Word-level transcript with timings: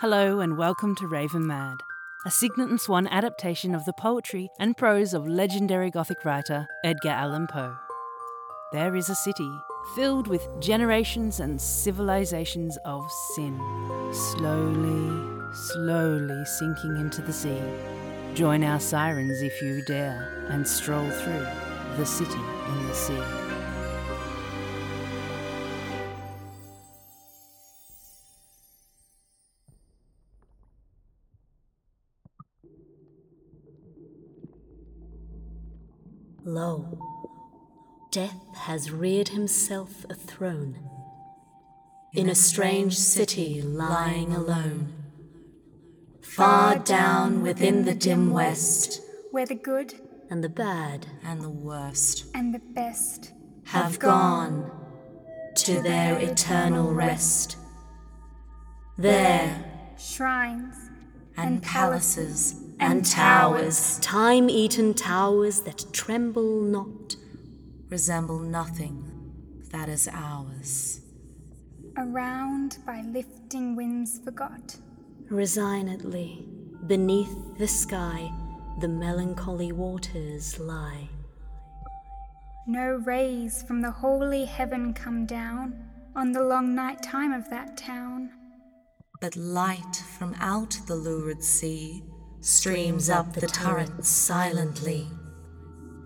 Hello 0.00 0.38
and 0.38 0.56
welcome 0.56 0.94
to 0.94 1.08
RavenMad, 1.08 1.80
a 2.24 2.30
Cygnet 2.30 2.68
and 2.68 2.80
Swan 2.80 3.08
adaptation 3.08 3.74
of 3.74 3.84
the 3.84 3.92
poetry 3.92 4.48
and 4.60 4.76
prose 4.76 5.12
of 5.12 5.26
legendary 5.26 5.90
Gothic 5.90 6.24
writer 6.24 6.68
Edgar 6.84 7.08
Allan 7.08 7.48
Poe. 7.48 7.74
There 8.72 8.94
is 8.94 9.10
a 9.10 9.16
city 9.16 9.50
filled 9.96 10.28
with 10.28 10.46
generations 10.60 11.40
and 11.40 11.60
civilizations 11.60 12.78
of 12.84 13.10
sin, 13.34 13.58
slowly, 14.12 15.50
slowly 15.72 16.44
sinking 16.44 16.96
into 16.98 17.20
the 17.20 17.32
sea. 17.32 17.60
Join 18.34 18.62
our 18.62 18.78
sirens 18.78 19.42
if 19.42 19.60
you 19.60 19.82
dare 19.82 20.46
and 20.48 20.68
stroll 20.68 21.10
through 21.10 21.44
the 21.96 22.06
city 22.06 22.38
in 22.68 22.86
the 22.86 22.94
sea. 22.94 23.47
Lo, 36.50 36.98
death 38.10 38.56
has 38.56 38.90
reared 38.90 39.28
himself 39.28 40.06
a 40.08 40.14
throne 40.14 40.78
in 42.14 42.30
a 42.30 42.34
strange 42.34 42.96
city 42.96 43.60
lying 43.60 44.32
alone. 44.32 44.90
Far 46.22 46.78
down 46.78 47.42
within 47.42 47.84
the 47.84 47.94
dim 47.94 48.32
west, 48.32 49.02
where 49.30 49.44
the 49.44 49.54
good 49.54 49.92
and 50.30 50.42
the 50.42 50.48
bad 50.48 51.06
and 51.22 51.42
the 51.42 51.50
worst 51.50 52.24
and 52.32 52.54
the 52.54 52.62
best 52.72 53.34
have 53.64 53.98
gone 53.98 54.70
to 55.54 55.82
their 55.82 56.18
eternal 56.18 56.94
rest. 56.94 57.58
There, 58.96 59.66
shrines 59.98 60.76
and 61.36 61.62
palaces 61.62 62.67
and 62.80 63.04
towers, 63.04 63.98
time 64.00 64.48
eaten 64.48 64.94
towers 64.94 65.60
that 65.62 65.84
tremble 65.92 66.60
not, 66.60 67.16
resemble 67.88 68.38
nothing 68.38 69.04
that 69.70 69.88
is 69.88 70.08
ours. 70.12 71.00
around 71.96 72.78
by 72.86 73.02
lifting 73.02 73.74
winds 73.74 74.20
forgot. 74.24 74.76
resignedly, 75.30 76.46
beneath 76.86 77.34
the 77.58 77.66
sky, 77.66 78.30
the 78.80 78.88
melancholy 78.88 79.72
waters 79.72 80.58
lie. 80.60 81.08
No 82.66 83.02
rays 83.04 83.62
from 83.62 83.80
the 83.80 83.90
holy 83.90 84.44
heaven 84.44 84.94
come 84.94 85.26
down 85.26 85.74
on 86.14 86.32
the 86.32 86.42
long 86.42 86.74
night 86.74 87.02
time 87.02 87.32
of 87.32 87.50
that 87.50 87.76
town. 87.76 88.30
But 89.20 89.36
light 89.36 89.96
from 90.18 90.34
out 90.38 90.78
the 90.86 90.94
lurid 90.94 91.42
sea 91.42 92.04
streams 92.40 93.10
up 93.10 93.34
the 93.34 93.46
turrets 93.46 94.08
silently, 94.08 95.06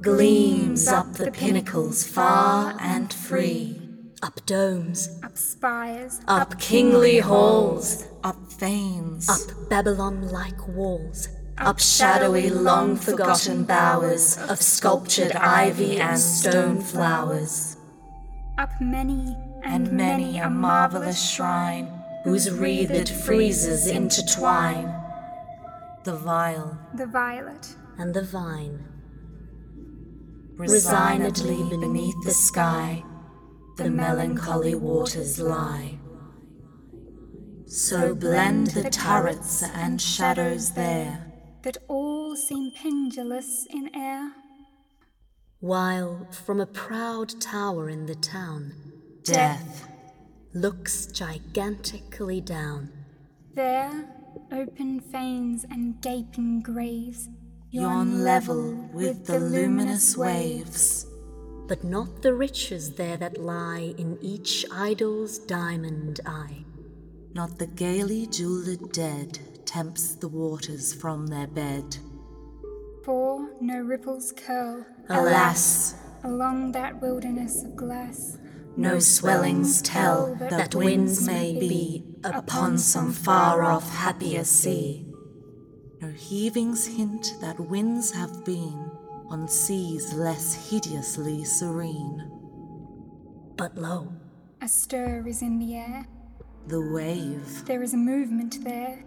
gleams 0.00 0.88
up 0.88 1.12
the 1.14 1.30
pinnacles 1.30 2.06
far 2.06 2.76
and 2.80 3.12
free, 3.12 3.78
Up 4.22 4.44
domes, 4.46 5.08
Up 5.22 5.36
spires, 5.36 6.20
up 6.28 6.58
kingly 6.58 7.18
halls, 7.18 8.06
up 8.24 8.36
fanes, 8.52 9.28
up 9.28 9.68
Babylon 9.68 10.28
like 10.30 10.66
walls, 10.68 11.28
up 11.58 11.78
shadowy, 11.80 12.48
long 12.50 12.96
forgotten 12.96 13.64
bowers 13.64 14.38
of 14.48 14.60
sculptured 14.62 15.32
ivy 15.32 15.98
and 16.00 16.18
stone 16.18 16.80
flowers, 16.80 17.76
up 18.58 18.70
many 18.80 19.36
and, 19.64 19.86
and 19.88 19.92
many 19.92 20.38
a 20.38 20.48
marvelous 20.50 21.30
shrine 21.30 21.86
whose 22.24 22.50
wreathed 22.50 23.08
friezes 23.08 23.90
intertwine, 23.90 24.86
the 26.04 26.16
vial 26.16 26.78
the 26.94 27.06
violet, 27.06 27.76
and 27.98 28.12
the 28.14 28.22
vine. 28.22 28.84
resignedly 30.56 31.62
beneath 31.70 32.14
the 32.24 32.30
sky, 32.32 33.02
the 33.76 33.90
melancholy 33.90 34.74
waters 34.74 35.38
lie. 35.38 35.98
So 37.66 38.14
blend 38.14 38.68
the 38.68 38.90
turrets 38.90 39.62
and 39.62 40.00
shadows 40.00 40.72
there, 40.72 41.32
that 41.62 41.78
all 41.88 42.36
seem 42.36 42.70
pendulous 42.72 43.66
in 43.70 43.90
air. 43.94 44.32
While 45.60 46.26
from 46.30 46.60
a 46.60 46.66
proud 46.66 47.40
tower 47.40 47.88
in 47.88 48.06
the 48.06 48.16
town 48.16 48.74
death, 49.22 49.88
looks 50.54 51.06
gigantically 51.06 52.40
down, 52.40 52.92
There, 53.54 54.04
open 54.52 55.00
fanes 55.00 55.64
and 55.70 56.00
gaping 56.00 56.60
graves, 56.60 57.28
yon 57.70 58.22
level 58.24 58.72
with 58.92 59.26
the 59.26 59.38
luminous 59.38 60.16
waves, 60.16 61.06
but 61.68 61.84
not 61.84 62.22
the 62.22 62.34
riches 62.34 62.94
there 62.94 63.16
that 63.16 63.38
lie 63.38 63.94
in 63.98 64.18
each 64.20 64.64
idol's 64.72 65.38
diamond 65.38 66.20
eye. 66.26 66.64
not 67.34 67.58
the 67.58 67.66
gaily 67.66 68.26
jeweled 68.26 68.92
dead 68.92 69.38
tempts 69.64 70.14
the 70.16 70.28
waters 70.28 70.92
from 70.92 71.26
their 71.26 71.46
bed. 71.46 71.96
For 73.04 73.48
no 73.60 73.78
ripples 73.80 74.32
curl 74.36 74.84
Alas, 75.08 75.94
along 76.24 76.72
that 76.72 77.00
wilderness 77.00 77.64
of 77.64 77.74
glass. 77.74 78.38
No 78.76 78.98
swellings 78.98 79.82
tell 79.82 80.34
that 80.36 80.74
winds 80.74 81.26
may 81.26 81.52
be 81.58 82.04
upon 82.24 82.78
some 82.78 83.12
far 83.12 83.62
off 83.62 83.88
happier 83.94 84.44
sea. 84.44 85.06
No 86.00 86.08
heavings 86.10 86.86
hint 86.86 87.34
that 87.40 87.60
winds 87.60 88.10
have 88.12 88.44
been 88.44 88.90
on 89.28 89.48
seas 89.48 90.12
less 90.14 90.70
hideously 90.70 91.44
serene. 91.44 92.28
But 93.56 93.76
lo, 93.76 94.12
A 94.60 94.68
stir 94.68 95.24
is 95.26 95.42
in 95.42 95.58
the 95.58 95.76
air, 95.76 96.06
The 96.66 96.80
wave, 96.80 97.64
there 97.66 97.82
is 97.82 97.94
a 97.94 97.98
movement 97.98 98.64
there. 98.64 99.04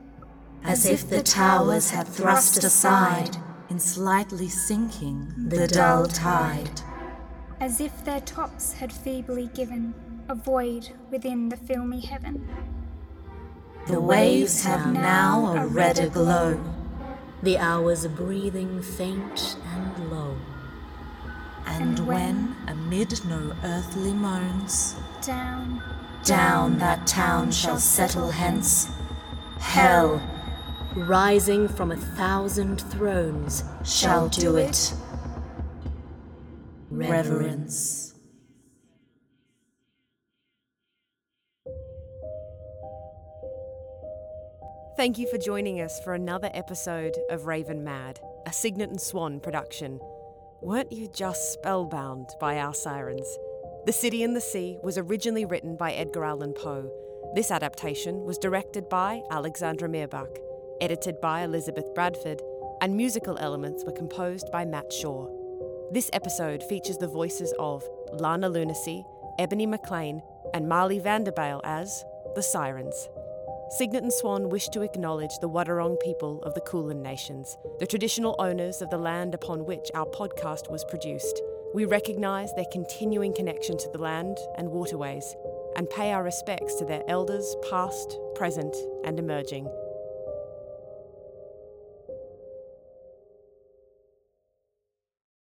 as 0.63 0.85
if 0.85 1.09
the 1.09 1.21
towers 1.23 1.89
had 1.91 2.07
thrust 2.07 2.63
aside 2.63 3.37
in 3.69 3.79
slightly 3.79 4.47
sinking 4.49 5.33
the 5.49 5.67
dull 5.67 6.05
tide. 6.07 6.81
As 7.59 7.79
if 7.79 8.03
their 8.03 8.21
tops 8.21 8.73
had 8.73 8.91
feebly 8.91 9.47
given 9.53 9.93
a 10.29 10.35
void 10.35 10.89
within 11.11 11.49
the 11.49 11.57
filmy 11.57 12.01
heaven. 12.01 12.47
The 13.87 14.01
waves 14.01 14.63
have 14.63 14.91
now 14.91 15.55
a 15.55 15.67
redder 15.67 16.09
glow. 16.09 16.59
the 17.43 17.57
hours 17.59 18.07
breathing 18.07 18.81
faint 18.81 19.57
and 19.73 20.11
low. 20.11 20.35
And 21.67 21.99
when, 22.07 22.55
amid 22.67 23.23
no 23.25 23.53
earthly 23.63 24.13
moans, 24.13 24.95
Down, 25.21 25.81
down 26.23 26.79
that 26.79 27.05
town 27.05 27.51
shall 27.51 27.77
settle 27.79 28.31
hence, 28.31 28.89
hell 29.59 30.21
Rising 30.95 31.67
from 31.67 31.91
a 31.91 31.97
thousand 31.97 32.79
thrones, 32.79 33.65
shall 33.83 34.29
do 34.29 34.55
it. 34.55 34.93
Reverence. 36.95 38.13
Thank 44.95 45.17
you 45.17 45.27
for 45.29 45.37
joining 45.37 45.81
us 45.81 45.99
for 46.05 46.13
another 46.13 46.49
episode 46.53 47.17
of 47.29 47.41
RavenMad, 47.41 48.19
a 48.47 48.53
Cygnet 48.53 48.89
and 48.89 49.01
Swan 49.01 49.41
production. 49.41 49.99
Weren't 50.61 50.93
you 50.93 51.09
just 51.13 51.51
spellbound 51.51 52.29
by 52.39 52.59
our 52.59 52.73
sirens? 52.73 53.27
The 53.85 53.91
City 53.91 54.23
and 54.23 54.33
the 54.33 54.39
Sea 54.39 54.77
was 54.81 54.97
originally 54.97 55.43
written 55.43 55.75
by 55.75 55.91
Edgar 55.91 56.23
Allan 56.23 56.53
Poe. 56.53 56.89
This 57.35 57.51
adaptation 57.51 58.23
was 58.23 58.37
directed 58.37 58.87
by 58.87 59.21
Alexandra 59.31 59.89
Meerbach, 59.89 60.37
edited 60.79 61.19
by 61.19 61.41
Elizabeth 61.41 61.93
Bradford, 61.93 62.41
and 62.79 62.95
musical 62.95 63.37
elements 63.37 63.83
were 63.83 63.91
composed 63.91 64.49
by 64.49 64.63
Matt 64.63 64.93
Shaw. 64.93 65.34
This 65.91 66.09
episode 66.13 66.63
features 66.63 66.97
the 66.97 67.07
voices 67.07 67.53
of 67.59 67.87
Lana 68.11 68.49
Lunacy, 68.49 69.05
Ebony 69.37 69.67
McClain, 69.67 70.21
and 70.53 70.67
Marli 70.67 70.97
van 70.97 71.23
der 71.23 71.31
Bijl 71.31 71.61
as 71.63 72.03
the 72.33 72.41
Sirens. 72.41 73.07
Cygnet 73.77 74.01
and 74.01 74.11
Swan 74.11 74.49
wish 74.49 74.67
to 74.69 74.81
acknowledge 74.81 75.37
the 75.39 75.49
Wadawurrung 75.49 75.99
people 75.99 76.41
of 76.41 76.55
the 76.55 76.61
Kulin 76.61 77.03
Nations, 77.03 77.57
the 77.79 77.85
traditional 77.85 78.35
owners 78.39 78.81
of 78.81 78.89
the 78.89 78.97
land 78.97 79.35
upon 79.35 79.65
which 79.65 79.91
our 79.93 80.07
podcast 80.07 80.71
was 80.71 80.83
produced. 80.85 81.39
We 81.75 81.85
recognise 81.85 82.53
their 82.55 82.65
continuing 82.71 83.33
connection 83.33 83.77
to 83.77 83.89
the 83.91 83.99
land 83.99 84.37
and 84.57 84.71
waterways 84.71 85.35
and 85.75 85.89
pay 85.89 86.11
our 86.11 86.23
respects 86.23 86.75
to 86.75 86.85
their 86.85 87.03
elders, 87.07 87.55
past, 87.69 88.17
present, 88.33 88.75
and 89.03 89.19
emerging. 89.19 89.69